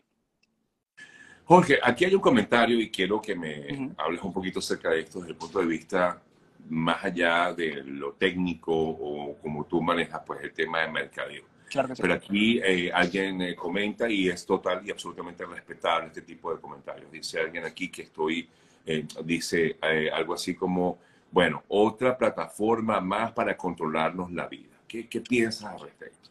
Jorge, 1.46 1.80
aquí 1.82 2.04
hay 2.06 2.14
un 2.14 2.22
comentario 2.22 2.80
y 2.80 2.90
quiero 2.92 3.22
que 3.22 3.34
me 3.36 3.60
uh 3.60 3.76
-huh. 3.76 3.96
hables 3.98 4.22
un 4.22 4.34
poquito 4.34 4.60
acerca 4.60 4.90
de 4.90 5.02
esto 5.02 5.20
desde 5.20 5.32
el 5.32 5.38
punto 5.38 5.60
de 5.60 5.66
vista 5.66 6.22
más 6.70 7.04
allá 7.04 7.54
de 7.54 7.84
lo 7.84 8.14
técnico 8.14 8.74
o 8.76 9.38
como 9.40 9.66
tú 9.66 9.82
manejas 9.82 10.22
pues 10.26 10.44
el 10.44 10.54
tema 10.54 10.82
de 10.82 10.90
mercadeo. 10.90 11.46
Claro 11.70 11.96
sí. 11.96 12.02
Pero 12.02 12.14
aquí 12.14 12.60
eh, 12.64 12.92
alguien 12.94 13.42
eh, 13.42 13.56
comenta 13.56 14.10
y 14.10 14.30
es 14.30 14.46
total 14.46 14.86
y 14.86 14.92
absolutamente 14.92 15.46
respetable 15.46 16.08
este 16.08 16.22
tipo 16.22 16.54
de 16.54 16.62
comentarios. 16.62 17.12
Dice 17.12 17.40
alguien 17.40 17.66
aquí 17.66 17.90
que 17.90 18.04
estoy, 18.04 18.50
eh, 18.86 19.06
dice 19.24 19.78
algo 20.14 20.34
así 20.34 20.56
como, 20.56 21.00
bueno, 21.32 21.64
otra 21.68 22.18
plataforma 22.18 23.02
más 23.02 23.32
para 23.34 23.56
controlarnos 23.58 24.32
la 24.32 24.48
vida. 24.48 24.76
¿Qué, 24.88 25.08
qué 25.08 25.22
piensas 25.22 25.66
al 25.66 25.80
respecto? 25.82 26.30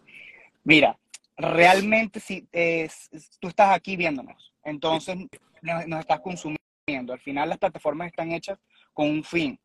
Mira, 0.64 0.98
realmente 1.36 2.18
si 2.18 2.48
tú 3.38 3.48
estás 3.48 3.76
aquí 3.76 3.96
viéndonos, 3.96 4.52
entonces 4.64 5.16
sí. 5.16 5.28
nos, 5.60 5.86
nos 5.86 6.00
estás 6.00 6.20
consumiendo. 6.20 7.12
Al 7.12 7.20
final 7.20 7.50
las 7.50 7.58
plataformas 7.58 8.08
están 8.08 8.32
hechas 8.32 8.58
con 8.94 9.10
un 9.10 9.22
fin. 9.22 9.58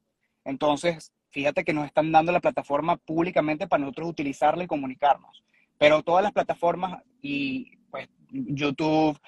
Entonces, 0.43 1.13
fíjate 1.29 1.63
que 1.63 1.73
nos 1.73 1.85
están 1.85 2.11
dando 2.11 2.31
la 2.31 2.39
plataforma 2.41 2.97
públicamente 2.97 3.67
para 3.67 3.81
nosotros 3.81 4.09
utilizarla 4.09 4.65
y 4.65 4.67
comunicarnos. 4.67 5.43
Pero 5.81 6.03
todas 6.03 6.21
las 6.21 6.31
plataformas 6.31 7.01
y 7.23 7.75
pues 7.89 8.07
YouTube, 8.29 9.19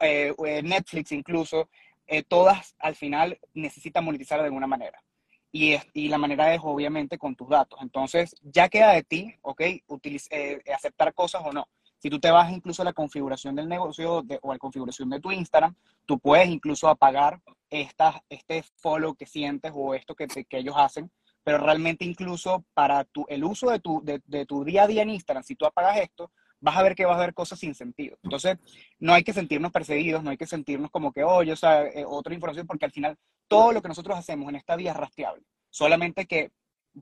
eh, 0.00 0.62
Netflix 0.62 1.10
incluso, 1.10 1.68
eh, 2.06 2.22
todas 2.22 2.76
al 2.78 2.94
final 2.94 3.36
necesitan 3.54 4.04
monetizar 4.04 4.38
de 4.38 4.44
alguna 4.44 4.68
manera. 4.68 5.02
Y, 5.50 5.72
es, 5.72 5.84
y, 5.94 6.08
la 6.08 6.16
manera 6.16 6.54
es 6.54 6.60
obviamente 6.62 7.18
con 7.18 7.34
tus 7.34 7.48
datos. 7.48 7.80
Entonces, 7.82 8.36
ya 8.42 8.68
queda 8.68 8.92
de 8.92 9.02
ti, 9.02 9.34
¿ok? 9.42 9.62
Utiliz 9.88 10.28
eh, 10.30 10.62
aceptar 10.72 11.12
cosas 11.12 11.42
o 11.44 11.52
no. 11.52 11.66
Si 11.98 12.08
tú 12.08 12.20
te 12.20 12.30
vas 12.30 12.52
incluso 12.52 12.82
a 12.82 12.84
la 12.84 12.92
configuración 12.92 13.56
del 13.56 13.68
negocio 13.68 14.22
de, 14.22 14.38
o 14.42 14.52
a 14.52 14.54
la 14.54 14.60
configuración 14.60 15.10
de 15.10 15.18
tu 15.18 15.32
Instagram, 15.32 15.74
tú 16.04 16.20
puedes 16.20 16.48
incluso 16.48 16.88
apagar 16.88 17.42
esta, 17.68 18.22
este 18.28 18.62
follow 18.76 19.16
que 19.16 19.26
sientes 19.26 19.72
o 19.74 19.92
esto 19.92 20.14
que, 20.14 20.28
que 20.28 20.58
ellos 20.58 20.76
hacen 20.78 21.10
pero 21.46 21.58
realmente 21.58 22.04
incluso 22.04 22.64
para 22.74 23.04
tu, 23.04 23.24
el 23.28 23.44
uso 23.44 23.70
de 23.70 23.78
tu, 23.78 24.02
de, 24.02 24.20
de, 24.24 24.46
tu 24.46 24.64
día 24.64 24.82
a 24.82 24.86
día 24.88 25.02
en 25.02 25.10
Instagram, 25.10 25.44
si 25.44 25.54
tú 25.54 25.64
apagas 25.64 25.98
esto, 25.98 26.32
vas 26.58 26.76
a 26.76 26.82
ver 26.82 26.96
que 26.96 27.06
vas 27.06 27.16
a 27.16 27.20
ver 27.20 27.34
cosas 27.34 27.60
sin 27.60 27.72
sentido. 27.72 28.18
Entonces, 28.24 28.58
no 28.98 29.14
hay 29.14 29.22
que 29.22 29.32
sentirnos 29.32 29.70
perseguidos, 29.70 30.24
no 30.24 30.30
hay 30.30 30.36
que 30.36 30.48
sentirnos 30.48 30.90
como 30.90 31.12
que, 31.12 31.22
oye, 31.22 31.52
o 31.52 31.56
sea, 31.56 31.84
eh, 31.84 32.04
otra 32.04 32.34
información, 32.34 32.66
porque 32.66 32.86
al 32.86 32.90
final 32.90 33.16
todo 33.46 33.70
lo 33.70 33.80
que 33.80 33.86
nosotros 33.86 34.18
hacemos 34.18 34.48
en 34.48 34.56
esta 34.56 34.74
vida 34.74 34.90
es 34.90 34.96
rastreable. 34.96 35.44
Solamente 35.70 36.26
que, 36.26 36.50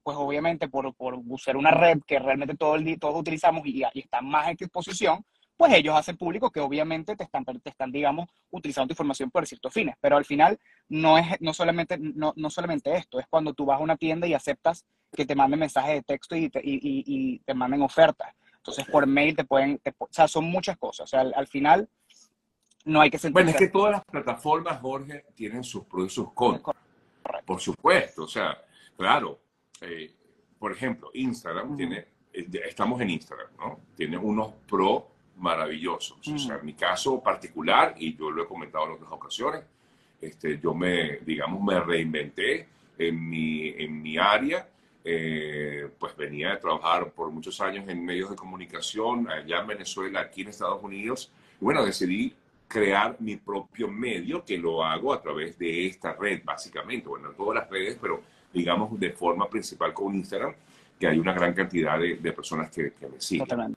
pues 0.02 0.14
obviamente 0.18 0.68
por, 0.68 0.94
por 0.94 1.22
ser 1.40 1.56
una 1.56 1.70
red 1.70 2.00
que 2.06 2.18
realmente 2.18 2.54
todo 2.54 2.74
el 2.74 2.84
día, 2.84 2.98
todos 2.98 3.18
utilizamos 3.18 3.66
y, 3.66 3.82
y 3.94 4.00
está 4.00 4.20
más 4.20 4.48
en 4.48 4.58
exposición, 4.60 5.24
pues 5.56 5.72
ellos 5.74 5.94
hacen 5.94 6.16
público 6.16 6.50
que 6.50 6.60
obviamente 6.60 7.16
te 7.16 7.24
están, 7.24 7.44
te 7.44 7.70
están 7.70 7.92
digamos, 7.92 8.28
utilizando 8.50 8.88
tu 8.88 8.92
información 8.92 9.30
por 9.30 9.46
ciertos 9.46 9.72
fines. 9.72 9.94
Pero 10.00 10.16
al 10.16 10.24
final 10.24 10.58
no 10.88 11.16
es 11.18 11.26
no 11.40 11.54
solamente, 11.54 11.96
no, 11.98 12.32
no 12.36 12.50
solamente 12.50 12.94
esto, 12.96 13.20
es 13.20 13.26
cuando 13.28 13.54
tú 13.54 13.64
vas 13.64 13.78
a 13.78 13.82
una 13.82 13.96
tienda 13.96 14.26
y 14.26 14.34
aceptas 14.34 14.84
que 15.12 15.24
te 15.24 15.36
manden 15.36 15.60
mensajes 15.60 15.94
de 15.94 16.02
texto 16.02 16.34
y 16.34 16.50
te, 16.50 16.60
y, 16.62 16.74
y, 16.74 17.04
y 17.06 17.38
te 17.40 17.54
manden 17.54 17.82
ofertas. 17.82 18.34
Entonces 18.56 18.84
por 18.86 19.06
mail 19.06 19.36
te 19.36 19.44
pueden, 19.44 19.78
te, 19.78 19.94
o 19.96 20.08
sea, 20.10 20.26
son 20.26 20.44
muchas 20.46 20.76
cosas. 20.76 21.04
O 21.04 21.06
sea, 21.06 21.20
al, 21.20 21.34
al 21.34 21.46
final 21.46 21.88
no 22.84 23.00
hay 23.00 23.10
que 23.10 23.18
sentirse... 23.18 23.44
Bueno, 23.44 23.50
es 23.50 23.56
que 23.56 23.68
todas 23.68 23.92
las 23.92 24.04
plataformas, 24.04 24.80
Jorge, 24.80 25.24
tienen 25.34 25.62
sus 25.62 25.84
pros 25.84 26.06
y 26.06 26.14
sus 26.14 26.32
contras. 26.32 26.76
Por 27.46 27.60
supuesto, 27.60 28.24
o 28.24 28.28
sea, 28.28 28.58
claro, 28.96 29.40
eh, 29.80 30.14
por 30.58 30.72
ejemplo, 30.72 31.10
Instagram 31.14 31.76
tiene, 31.76 32.06
eh, 32.32 32.46
estamos 32.66 33.00
en 33.00 33.10
Instagram, 33.10 33.48
¿no? 33.58 33.80
Tiene 33.96 34.18
unos 34.18 34.52
pros 34.68 35.04
maravillosos. 35.36 36.18
O 36.28 36.38
sea, 36.38 36.56
en 36.56 36.66
mi 36.66 36.74
caso 36.74 37.20
particular, 37.22 37.94
y 37.98 38.16
yo 38.16 38.30
lo 38.30 38.44
he 38.44 38.46
comentado 38.46 38.86
en 38.86 38.92
otras 38.92 39.12
ocasiones, 39.12 39.64
este, 40.20 40.58
yo 40.58 40.74
me, 40.74 41.18
digamos, 41.18 41.62
me 41.62 41.80
reinventé 41.80 42.68
en 42.98 43.28
mi, 43.28 43.68
en 43.68 44.02
mi 44.02 44.16
área. 44.16 44.68
Eh, 45.06 45.90
pues 45.98 46.16
venía 46.16 46.52
de 46.52 46.56
trabajar 46.56 47.10
por 47.10 47.30
muchos 47.30 47.60
años 47.60 47.86
en 47.88 48.02
medios 48.02 48.30
de 48.30 48.36
comunicación 48.36 49.28
allá 49.28 49.60
en 49.60 49.66
Venezuela, 49.66 50.20
aquí 50.20 50.40
en 50.42 50.48
Estados 50.48 50.82
Unidos. 50.82 51.30
Y 51.60 51.64
bueno, 51.64 51.84
decidí 51.84 52.34
crear 52.66 53.16
mi 53.20 53.36
propio 53.36 53.88
medio, 53.88 54.44
que 54.44 54.56
lo 54.56 54.82
hago 54.82 55.12
a 55.12 55.20
través 55.20 55.58
de 55.58 55.86
esta 55.86 56.14
red, 56.14 56.40
básicamente. 56.42 57.08
Bueno, 57.08 57.30
en 57.30 57.36
todas 57.36 57.56
las 57.56 57.70
redes, 57.70 57.98
pero 58.00 58.22
digamos 58.52 58.98
de 58.98 59.10
forma 59.10 59.48
principal 59.48 59.92
con 59.92 60.14
Instagram, 60.14 60.54
que 60.98 61.06
hay 61.06 61.18
una 61.18 61.34
gran 61.34 61.52
cantidad 61.52 61.98
de, 61.98 62.16
de 62.16 62.32
personas 62.32 62.70
que, 62.70 62.92
que, 62.92 63.06
me 63.06 63.20
siguen. 63.20 63.76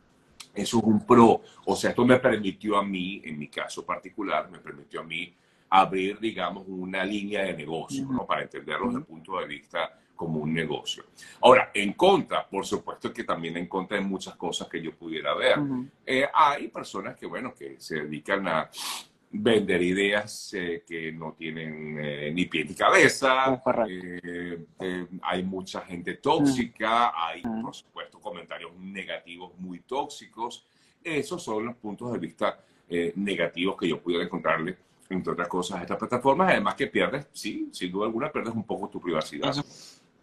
Eso 0.58 0.78
es 0.78 0.84
un 0.84 1.06
pro. 1.06 1.42
O 1.66 1.76
sea, 1.76 1.92
esto 1.92 2.06
me 2.06 2.20
permitió 2.20 2.78
a 2.78 2.84
mí, 2.84 3.22
en 3.24 3.38
mi 3.38 3.48
caso 3.48 3.86
particular, 3.86 4.50
me 4.50 4.60
permitió 4.60 5.02
a 5.02 5.04
mí 5.04 5.34
abrir, 5.70 6.20
digamos, 6.20 6.64
una 6.68 7.04
línea 7.04 7.44
de 7.44 7.54
negocio, 7.54 8.08
¿no? 8.10 8.26
Para 8.26 8.44
entenderlo 8.44 8.88
desde 8.88 9.00
el 9.00 9.06
punto 9.06 9.40
de 9.40 9.46
vista 9.46 10.00
como 10.16 10.40
un 10.40 10.54
negocio. 10.54 11.06
Ahora, 11.42 11.70
en 11.74 11.94
contra, 11.94 12.48
por 12.48 12.66
supuesto 12.66 13.14
que 13.14 13.24
también 13.24 13.56
en 13.58 13.68
contra 13.68 13.98
de 13.98 14.04
muchas 14.04 14.36
cosas 14.36 14.68
que 14.68 14.82
yo 14.82 14.94
pudiera 14.96 15.34
ver. 15.36 15.60
Eh, 16.06 16.28
hay 16.34 16.70
personas 16.70 17.16
que, 17.16 17.28
bueno, 17.28 17.54
que 17.54 17.80
se 17.80 18.02
dedican 18.02 18.48
a 18.48 18.70
vender 19.29 19.81
ideas 19.81 20.53
eh, 20.53 20.84
que 20.88 21.12
no 21.12 21.34
tienen 21.34 21.98
eh, 22.00 22.31
ni 22.34 22.46
pie 22.46 22.65
ni 22.65 22.74
cabeza. 22.74 23.62
hay 25.22 25.43
mucha 25.43 25.81
gente 25.81 26.15
tóxica, 26.15 27.12
hay, 27.15 27.41
por 27.41 27.75
supuesto, 27.75 28.19
comentarios 28.19 28.74
negativos 28.77 29.57
muy 29.60 29.79
tóxicos. 29.81 30.65
Esos 31.03 31.43
son 31.43 31.65
los 31.65 31.75
puntos 31.75 32.12
de 32.13 32.19
vista 32.19 32.63
negativos 33.15 33.75
que 33.77 33.89
yo 33.89 34.01
pudiera 34.01 34.24
encontrarle 34.24 34.77
entre 35.10 35.34
otras 35.34 35.48
cosas, 35.48 35.79
a 35.79 35.81
estas 35.81 35.98
plataformas. 35.98 36.51
Además 36.51 36.75
que 36.75 36.88
pierdes, 36.88 37.27
sí, 37.31 37.69
sin 37.72 37.91
duda 37.91 38.05
alguna, 38.05 38.31
pierdes 38.31 38.53
un 38.53 38.63
poco 38.63 38.89
tu 38.89 39.00
privacidad. 39.00 39.53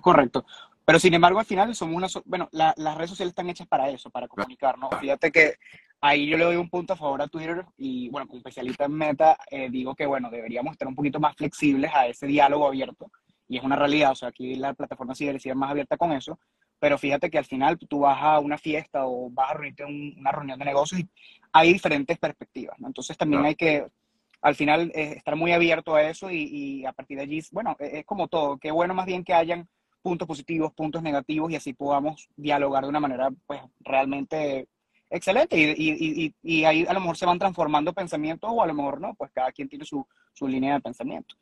Correcto. 0.01 0.45
Pero 0.85 0.99
sin 0.99 1.15
embargo, 1.15 1.39
al 1.39 1.47
final 1.47 1.75
somos 1.75 1.97
una... 1.97 2.09
bueno, 2.27 2.49
las 2.53 2.97
redes 2.97 3.11
sociales 3.11 3.31
están 3.31 3.49
hechas 3.49 3.67
para 3.67 3.89
eso, 3.89 4.11
para 4.11 4.29
comunicar, 4.29 4.79
¿no? 4.79 4.91
Fíjate 4.91 5.33
que 5.33 5.55
ahí 6.01 6.27
yo 6.27 6.37
le 6.37 6.45
doy 6.45 6.57
un 6.57 6.69
punto 6.69 6.93
a 6.93 6.97
favor 6.97 7.23
a 7.23 7.29
Twitter 7.29 7.65
y, 7.79 8.11
bueno, 8.11 8.27
como 8.27 8.39
especialista 8.39 8.85
en 8.85 8.93
meta, 8.93 9.37
eh, 9.51 9.71
digo 9.71 9.95
que, 9.95 10.05
bueno, 10.05 10.31
deberíamos 10.31 10.73
estar 10.73 10.87
un 10.87 10.95
poquito 10.95 11.19
más 11.21 11.35
flexibles 11.37 11.91
a 11.95 12.07
ese 12.07 12.27
diálogo 12.27 12.67
abierto. 12.67 13.11
Y 13.49 13.57
es 13.57 13.65
una 13.65 13.77
realidad, 13.77 14.13
o 14.13 14.15
sea, 14.15 14.29
aquí 14.29 14.57
la 14.57 14.75
plataforma 14.75 15.15
sí 15.15 15.27
ser 15.39 15.55
más 15.55 15.71
abierta 15.71 15.97
con 15.97 16.13
eso. 16.13 16.39
Pero 16.79 16.99
fíjate 16.99 17.31
que 17.31 17.39
al 17.39 17.47
final 17.47 17.79
tú 17.79 18.01
vas 18.01 18.19
a 18.21 18.39
una 18.41 18.59
fiesta 18.59 19.07
o 19.07 19.31
vas 19.31 19.51
a 19.51 19.55
reunirte 19.55 19.85
en 19.85 20.19
una 20.19 20.33
reunión 20.33 20.59
de 20.59 20.67
negocios 20.67 21.01
y 21.01 21.09
hay 21.53 21.73
diferentes 21.73 22.19
perspectivas, 22.19 22.79
¿no? 22.79 22.89
Entonces 22.89 23.17
también 23.17 23.45
hay 23.45 23.55
que 23.55 23.87
al 24.43 24.55
final 24.55 24.93
eh, 24.95 25.15
estar 25.17 25.37
muy 25.37 25.53
abierto 25.53 25.95
a 25.95 26.03
eso 26.03 26.31
y, 26.31 26.43
y, 26.43 26.85
a 26.85 26.93
partir 26.93 27.17
de 27.17 27.23
allí, 27.23 27.41
bueno, 27.53 27.75
e, 27.79 28.01
es 28.01 28.05
como 28.05 28.29
todo, 28.29 28.59
qué 28.59 28.71
bueno 28.71 28.93
más 28.93 29.07
bien 29.07 29.25
que 29.25 29.33
hayan 29.33 29.67
puntos 30.05 30.29
positivos, 30.29 30.71
puntos 30.75 31.03
negativos 31.03 31.51
y 31.51 31.57
así 31.57 31.73
podamos 31.73 32.29
dialogar 32.37 32.83
de 32.83 32.91
una 32.91 33.01
manera 33.01 33.31
pues 33.47 33.63
realmente 33.81 34.69
excelente 35.09 35.57
y, 35.57 35.75
y, 35.79 36.35
y, 36.43 36.65
ahí 36.65 36.85
a 36.87 36.93
lo 36.93 37.01
mejor 37.01 37.17
se 37.17 37.25
van 37.25 37.39
transformando 37.39 37.95
pensamientos 37.95 38.51
o 38.53 38.63
a 38.63 38.67
lo 38.67 38.75
mejor 38.75 39.01
no, 39.01 39.15
pues 39.15 39.31
cada 39.33 39.51
quien 39.51 39.67
tiene 39.67 39.87
su, 39.87 40.07
su 40.35 40.47
línea 40.47 40.75
de 40.75 40.81
pensamiento. 40.83 41.35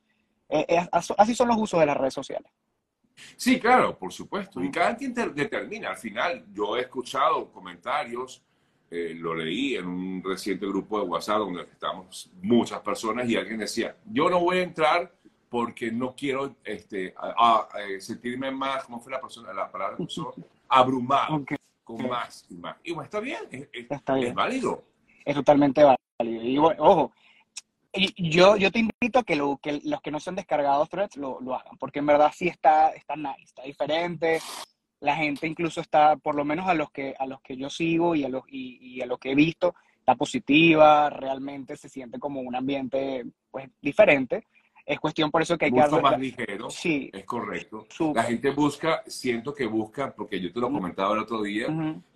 Eh, 0.49 0.65
eh, 0.69 0.89
así 0.93 1.35
son 1.35 1.49
los 1.49 1.57
usos 1.57 1.81
de 1.81 1.87
las 1.87 1.97
redes 1.97 2.15
sociales. 2.15 2.53
Sí, 3.37 3.59
claro, 3.59 3.99
por 3.99 4.13
supuesto. 4.13 4.63
Y 4.63 4.71
cada 4.71 4.97
quien 4.97 5.13
determina. 5.13 5.91
Al 5.91 5.97
final, 5.97 6.45
yo 6.53 6.77
he 6.77 6.83
escuchado 6.83 7.51
comentarios 7.51 8.45
eh, 8.95 9.15
lo 9.15 9.35
leí 9.35 9.75
en 9.75 9.87
un 9.87 10.23
reciente 10.23 10.67
grupo 10.67 11.01
de 11.01 11.07
WhatsApp 11.07 11.39
donde 11.39 11.63
estamos 11.63 12.31
muchas 12.43 12.79
personas 12.81 13.27
y 13.27 13.37
alguien 13.37 13.61
decía, 13.61 13.97
yo 14.05 14.29
no 14.29 14.39
voy 14.39 14.59
a 14.59 14.63
entrar 14.65 15.11
porque 15.53 15.93
no 15.93 16.17
quiero 16.17 16.57
este, 16.65 17.13
a, 17.15 17.69
eh, 17.79 18.01
sentirme 18.01 18.51
más, 18.51 18.85
¿cómo 18.85 18.99
fue 19.01 19.13
la 19.13 19.21
persona, 19.21 19.53
la 19.53 19.71
palabra 19.71 19.99
que 19.99 20.05
usó? 20.05 20.35
Abrumado, 20.67 21.45
con 21.85 22.09
más 22.09 22.47
y 22.49 22.55
más. 22.55 22.77
Y 22.83 22.93
bueno, 22.93 23.05
está 23.05 23.21
bien, 23.21 23.43
es, 23.51 23.69
está 23.71 24.15
bien. 24.15 24.29
es 24.29 24.35
válido. 24.35 24.83
Es 25.23 25.35
totalmente 25.35 25.85
válido. 25.85 26.43
Y 26.43 26.57
bueno, 26.57 26.83
ojo, 26.83 27.13
yo, 28.17 28.57
yo 28.57 28.73
te 28.73 28.79
invito 28.79 29.19
a 29.19 29.25
que, 29.25 29.37
lo, 29.37 29.59
que 29.59 29.83
los 29.85 30.01
que 30.01 30.11
no 30.11 30.21
se 30.21 30.31
han 30.31 30.37
descargado 30.37 30.87
threads 30.87 31.19
lo, 31.19 31.39
lo, 31.43 31.55
hagan, 31.55 31.77
porque 31.77 31.99
en 31.99 32.07
verdad 32.07 32.33
sí 32.35 32.49
está, 32.49 32.89
está 32.93 33.15
nice, 33.15 33.43
está 33.45 33.65
diferente, 33.65 34.41
la 35.01 35.17
gente 35.17 35.47
incluso 35.47 35.83
está, 35.83 36.17
por 36.17 36.35
lo 36.35 36.47
menos 36.47 36.67
a 36.67 36.73
los 36.73 36.91
que, 36.91 37.15
a 37.19 37.27
los 37.27 37.43
que 37.43 37.59
yo 37.59 37.69
sigo 37.69 38.15
y 38.15 38.25
a 38.25 38.31
los, 38.31 38.45
y, 38.49 39.03
a 39.03 39.07
lo 39.07 39.19
que 39.19 39.33
he 39.33 39.35
visto, 39.35 39.75
está 39.99 40.15
positiva, 40.15 41.11
realmente 41.11 41.77
se 41.77 41.91
siente 41.91 42.19
como 42.19 42.41
un 42.41 42.57
ambiente 42.57 43.27
pues 43.51 43.69
diferente. 43.83 44.47
Es 44.85 44.99
cuestión 44.99 45.31
por 45.31 45.43
eso 45.43 45.57
que 45.57 45.67
hay 45.67 45.73
que... 45.73 46.01
más 46.01 46.19
ligero, 46.19 46.71
sí, 46.71 47.11
es 47.13 47.25
correcto. 47.25 47.87
La 48.15 48.25
gente 48.25 48.51
busca, 48.51 49.03
siento 49.07 49.55
que 49.55 49.67
busca, 49.67 50.13
porque 50.13 50.41
yo 50.41 50.53
te 50.53 50.61
lo 50.61 50.71
comentaba 50.71 51.15
el 51.15 51.21
otro 51.21 51.43
día, 51.43 51.67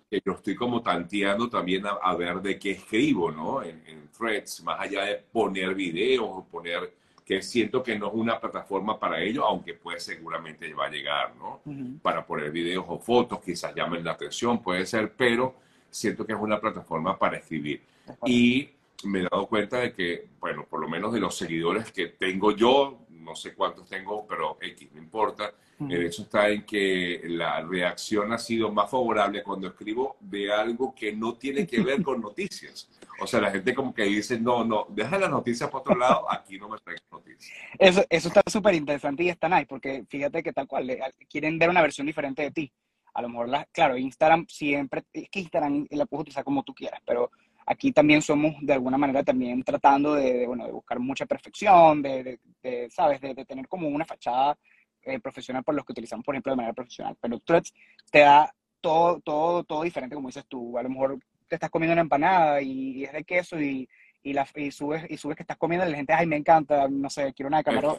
que 0.09 0.21
yo 0.25 0.33
estoy 0.33 0.55
como 0.55 0.81
tanteando 0.81 1.49
también 1.49 1.83
a, 1.85 2.15
ver 2.15 2.41
de 2.41 2.57
qué 2.59 2.71
escribo, 2.71 3.31
¿no? 3.31 3.63
En, 3.63 3.83
en, 3.87 4.09
threads, 4.17 4.63
más 4.63 4.79
allá 4.79 5.03
de 5.03 5.15
poner 5.31 5.75
videos 5.75 6.25
o 6.27 6.43
poner 6.45 6.91
que 7.27 7.41
siento 7.41 7.83
que 7.83 7.99
no 7.99 8.07
es 8.07 8.13
una 8.13 8.39
plataforma 8.39 8.97
para 8.97 9.21
ello, 9.21 9.45
aunque 9.45 9.73
pues 9.73 10.01
seguramente 10.01 10.73
va 10.73 10.85
a 10.85 10.89
llegar, 10.89 11.35
¿no? 11.35 11.61
Para 12.01 12.25
poner 12.25 12.49
videos 12.51 12.85
o 12.87 12.99
fotos, 12.99 13.41
quizás 13.43 13.75
llamen 13.75 14.01
la 14.01 14.11
atención, 14.11 14.63
puede 14.63 14.85
ser, 14.85 15.11
pero 15.11 15.55
siento 15.89 16.25
que 16.25 16.31
es 16.31 16.39
una 16.39 16.57
plataforma 16.57 17.19
para 17.19 17.35
escribir. 17.35 17.81
Y 18.25 18.69
me 19.03 19.19
he 19.19 19.23
dado 19.23 19.47
cuenta 19.47 19.79
de 19.79 19.93
que, 19.93 20.27
bueno, 20.39 20.65
por 20.69 20.79
lo 20.79 20.89
menos 20.89 21.13
de 21.13 21.19
los 21.19 21.37
seguidores 21.37 21.91
que 21.91 22.07
tengo 22.07 22.51
yo, 22.51 23.05
no 23.09 23.35
sé 23.35 23.53
cuántos 23.53 23.87
tengo, 23.89 24.25
pero 24.27 24.57
X, 24.61 24.89
no 24.93 25.01
importa, 25.01 25.53
el 25.79 26.05
hecho 26.05 26.23
está 26.23 26.49
en 26.49 26.65
que 26.65 27.21
la 27.25 27.61
reacción 27.61 28.31
ha 28.31 28.39
sido 28.39 28.71
más 28.71 28.89
favorable 28.89 29.43
cuando 29.43 29.67
escribo 29.67 30.17
de 30.19 30.51
algo 30.51 30.95
que 30.95 31.13
no 31.13 31.35
tiene 31.35 31.67
que 31.67 31.81
ver 31.81 32.01
con 32.01 32.19
noticias. 32.19 32.89
O 33.19 33.27
sea, 33.27 33.41
la 33.41 33.51
gente 33.51 33.75
como 33.75 33.93
que 33.93 34.03
dice, 34.03 34.39
no, 34.39 34.63
no, 34.63 34.87
deja 34.89 35.19
las 35.19 35.29
noticias 35.29 35.69
por 35.69 35.81
otro 35.81 35.95
lado, 35.95 36.31
aquí 36.31 36.57
no 36.57 36.69
me 36.69 36.77
traigan 36.79 37.03
noticias. 37.11 37.55
Eso, 37.77 38.03
eso 38.09 38.27
está 38.27 38.41
súper 38.47 38.73
interesante 38.73 39.23
y 39.23 39.29
está 39.29 39.47
nice, 39.49 39.67
porque 39.67 40.03
fíjate 40.09 40.41
que 40.41 40.53
tal 40.53 40.67
cual, 40.67 40.97
quieren 41.29 41.59
ver 41.59 41.69
una 41.69 41.81
versión 41.81 42.07
diferente 42.07 42.41
de 42.41 42.51
ti. 42.51 42.73
A 43.13 43.21
lo 43.21 43.29
mejor, 43.29 43.49
la, 43.49 43.65
claro, 43.65 43.97
Instagram 43.97 44.45
siempre, 44.47 45.03
es 45.13 45.29
que 45.29 45.39
Instagram 45.39 45.87
la 45.91 46.05
puedes 46.05 46.21
utilizar 46.21 46.43
como 46.43 46.63
tú 46.63 46.73
quieras, 46.73 47.01
pero 47.05 47.31
aquí 47.67 47.91
también 47.91 48.21
somos 48.21 48.55
de 48.61 48.73
alguna 48.73 48.97
manera 48.97 49.23
también 49.23 49.61
tratando 49.61 50.15
de, 50.15 50.47
bueno, 50.47 50.65
de 50.65 50.71
buscar 50.71 50.99
mucha 50.99 51.25
perfección, 51.25 52.01
de, 52.01 52.39
de 52.63 52.89
¿sabes? 52.89 53.19
De, 53.19 53.35
tener 53.45 53.67
como 53.67 53.89
una 53.89 54.05
fachada 54.05 54.57
eh, 55.03 55.19
profesional 55.19 55.63
por 55.63 55.75
los 55.75 55.85
que 55.85 55.91
utilizamos, 55.91 56.25
por 56.25 56.33
ejemplo, 56.33 56.53
de 56.53 56.55
manera 56.55 56.73
profesional. 56.73 57.17
Pero 57.19 57.39
Threads 57.39 57.73
te 58.09 58.19
da 58.19 58.53
todo, 58.79 59.19
todo, 59.19 59.63
todo 59.65 59.83
diferente, 59.83 60.15
como 60.15 60.29
dices 60.29 60.45
tú. 60.47 60.77
A 60.77 60.83
lo 60.83 60.89
mejor 60.89 61.19
te 61.49 61.55
estás 61.55 61.69
comiendo 61.69 61.91
una 61.91 62.01
empanada 62.01 62.61
y, 62.61 63.03
es 63.03 63.11
de 63.11 63.25
queso 63.25 63.59
y, 63.59 63.87
y, 64.23 64.31
la, 64.31 64.47
y, 64.55 64.71
subes, 64.71 65.05
y 65.09 65.17
subes 65.17 65.35
que 65.35 65.43
estás 65.43 65.57
comiendo 65.57 65.85
y 65.85 65.91
la 65.91 65.97
gente, 65.97 66.13
ay, 66.13 66.25
me 66.25 66.37
encanta, 66.37 66.87
no 66.87 67.09
sé, 67.09 67.33
quiero 67.33 67.49
una 67.49 67.57
de 67.57 67.63
camarón. 67.65 67.97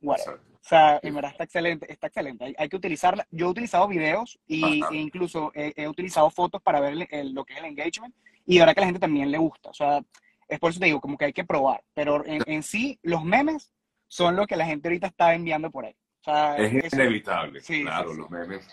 Bueno, 0.00 0.22
o 0.32 0.64
sea, 0.64 1.00
en 1.02 1.14
verdad 1.14 1.32
está 1.32 1.44
excelente, 1.44 1.92
está 1.92 2.06
excelente. 2.06 2.54
Hay, 2.56 2.68
que 2.68 2.76
utilizarla. 2.76 3.26
Yo 3.32 3.46
he 3.46 3.50
utilizado 3.50 3.88
videos 3.88 4.38
y, 4.46 4.80
e 4.80 4.96
incluso 4.96 5.50
he, 5.54 5.88
utilizado 5.88 6.30
fotos 6.30 6.62
para 6.62 6.78
ver 6.78 6.94
lo 6.94 7.44
que 7.44 7.54
es 7.54 7.58
el 7.58 7.66
engagement 7.66 8.14
y 8.46 8.58
ahora 8.58 8.74
que 8.74 8.80
a 8.80 8.82
la 8.82 8.86
gente 8.86 9.00
también 9.00 9.30
le 9.30 9.38
gusta. 9.38 9.70
O 9.70 9.74
sea, 9.74 10.02
es 10.48 10.58
por 10.58 10.70
eso 10.70 10.80
te 10.80 10.86
digo, 10.86 11.00
como 11.00 11.16
que 11.16 11.26
hay 11.26 11.32
que 11.32 11.44
probar. 11.44 11.82
Pero 11.94 12.24
en, 12.26 12.42
en 12.46 12.62
sí, 12.62 12.98
los 13.02 13.24
memes 13.24 13.72
son 14.08 14.36
lo 14.36 14.46
que 14.46 14.56
la 14.56 14.66
gente 14.66 14.88
ahorita 14.88 15.06
está 15.08 15.34
enviando 15.34 15.70
por 15.70 15.86
ahí 15.86 15.96
es 16.26 16.92
inevitable, 16.92 17.60
claro, 17.60 18.14
los 18.14 18.30
memes. 18.30 18.66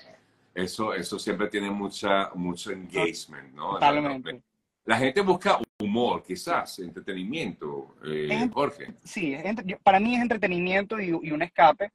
Eso, 0.53 0.93
eso 0.93 1.17
siempre 1.17 1.47
tiene 1.47 1.69
mucha, 1.69 2.29
mucho 2.35 2.71
engagement, 2.71 3.53
¿no? 3.53 3.73
Totalmente. 3.73 4.41
La 4.85 4.97
gente 4.97 5.21
busca 5.21 5.59
humor, 5.79 6.23
quizás, 6.23 6.79
entretenimiento, 6.79 7.95
eh, 8.03 8.49
Jorge. 8.51 8.93
Sí, 9.03 9.35
para 9.83 9.99
mí 9.99 10.15
es 10.15 10.21
entretenimiento 10.21 10.99
y, 10.99 11.11
un 11.11 11.41
escape. 11.41 11.91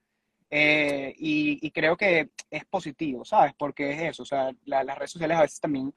Eh, 0.49 1.13
y, 1.19 1.71
creo 1.73 1.97
que 1.97 2.31
es 2.49 2.65
positivo, 2.67 3.25
¿sabes? 3.25 3.55
Porque 3.59 3.93
es 3.93 4.03
eso, 4.03 4.23
o 4.23 4.27
sea, 4.27 4.53
las 4.65 4.97
redes 4.97 5.11
sociales 5.11 5.37
a 5.37 5.43
veces 5.43 5.61
también 5.61 5.93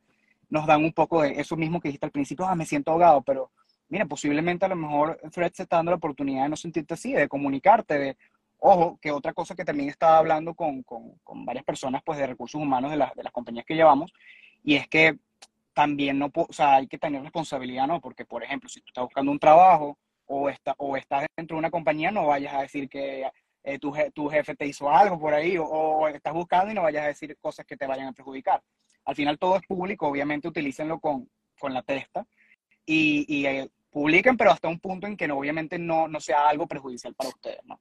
nos 0.49 0.65
dan 0.65 0.83
un 0.83 0.93
poco 0.93 1.21
de 1.21 1.39
eso 1.39 1.55
mismo 1.55 1.79
que 1.79 1.89
dijiste 1.89 2.05
al 2.05 2.11
principio, 2.11 2.45
ah, 2.45 2.55
me 2.55 2.65
siento 2.65 2.91
ahogado, 2.91 3.21
pero 3.21 3.51
mira, 3.89 4.05
posiblemente 4.05 4.65
a 4.65 4.69
lo 4.69 4.75
mejor 4.75 5.19
Fred 5.31 5.51
se 5.53 5.63
está 5.63 5.77
dando 5.77 5.91
la 5.91 5.97
oportunidad 5.97 6.43
de 6.43 6.49
no 6.49 6.55
sentirte 6.55 6.93
así, 6.93 7.13
de 7.13 7.27
comunicarte, 7.27 7.97
de, 7.97 8.17
Ojo, 8.59 8.97
que 9.01 9.11
otra 9.11 9.33
cosa 9.33 9.55
que 9.55 9.63
también 9.63 9.89
estaba 9.89 10.17
hablando 10.17 10.55
con, 10.55 10.81
con, 10.81 11.11
con 11.23 11.45
varias 11.45 11.63
personas 11.63 12.01
pues, 12.03 12.17
de 12.17 12.25
recursos 12.25 12.59
humanos 12.59 12.89
de, 12.89 12.97
de, 12.97 13.23
las 13.23 13.31
compañías 13.31 13.65
que 13.65 13.75
llevamos, 13.75 14.11
y 14.63 14.75
es 14.75 14.87
que 14.87 15.19
también 15.73 16.17
no, 16.17 16.31
o 16.33 16.51
sea, 16.51 16.77
hay 16.77 16.87
que 16.87 16.97
tener 16.97 17.21
responsabilidad, 17.21 17.85
¿no? 17.85 18.01
Porque, 18.01 18.25
por 18.25 18.43
ejemplo, 18.43 18.67
si 18.67 18.81
tú 18.81 18.87
estás 18.87 19.03
buscando 19.03 19.31
un 19.31 19.37
trabajo 19.37 19.97
o, 20.25 20.49
está, 20.49 20.73
o 20.77 20.97
estás 20.97 21.27
dentro 21.35 21.55
de 21.55 21.59
una 21.59 21.69
compañía, 21.69 22.09
no 22.09 22.25
vayas 22.25 22.55
a 22.55 22.61
decir 22.61 22.89
que 22.89 23.29
eh, 23.63 23.77
tu, 23.77 23.93
tu, 24.13 24.27
jefe 24.27 24.55
te 24.55 24.65
hizo 24.65 24.89
algo 24.89 25.19
por 25.19 25.35
ahí, 25.35 25.55
o, 25.59 26.07
estás 26.07 26.33
buscando 26.33 26.71
y 26.71 26.73
no 26.73 26.81
vayas 26.81 27.03
a 27.03 27.07
decir 27.09 27.37
cosas 27.39 27.63
que 27.65 27.77
te 27.77 27.85
vayan 27.85 28.07
a 28.07 28.13
perjudicar. 28.13 28.63
Al 29.07 29.15
final 29.15 29.39
todo 29.39 29.55
es 29.55 29.65
público, 29.65 30.07
obviamente 30.07 30.49
utilícenlo 30.49 30.99
con, 30.99 31.29
con 31.57 31.73
la 31.73 31.81
testa 31.81 32.27
y, 32.85 33.25
y 33.27 33.45
eh, 33.45 33.69
publiquen, 33.89 34.35
pero 34.35 34.51
hasta 34.51 34.67
un 34.67 34.79
punto 34.79 35.07
en 35.07 35.15
que 35.15 35.27
no, 35.27 35.37
obviamente 35.37 35.79
no, 35.79 36.09
no 36.09 36.19
sea 36.19 36.49
algo 36.49 36.67
perjudicial 36.67 37.15
para 37.15 37.29
ustedes, 37.29 37.63
¿no? 37.63 37.79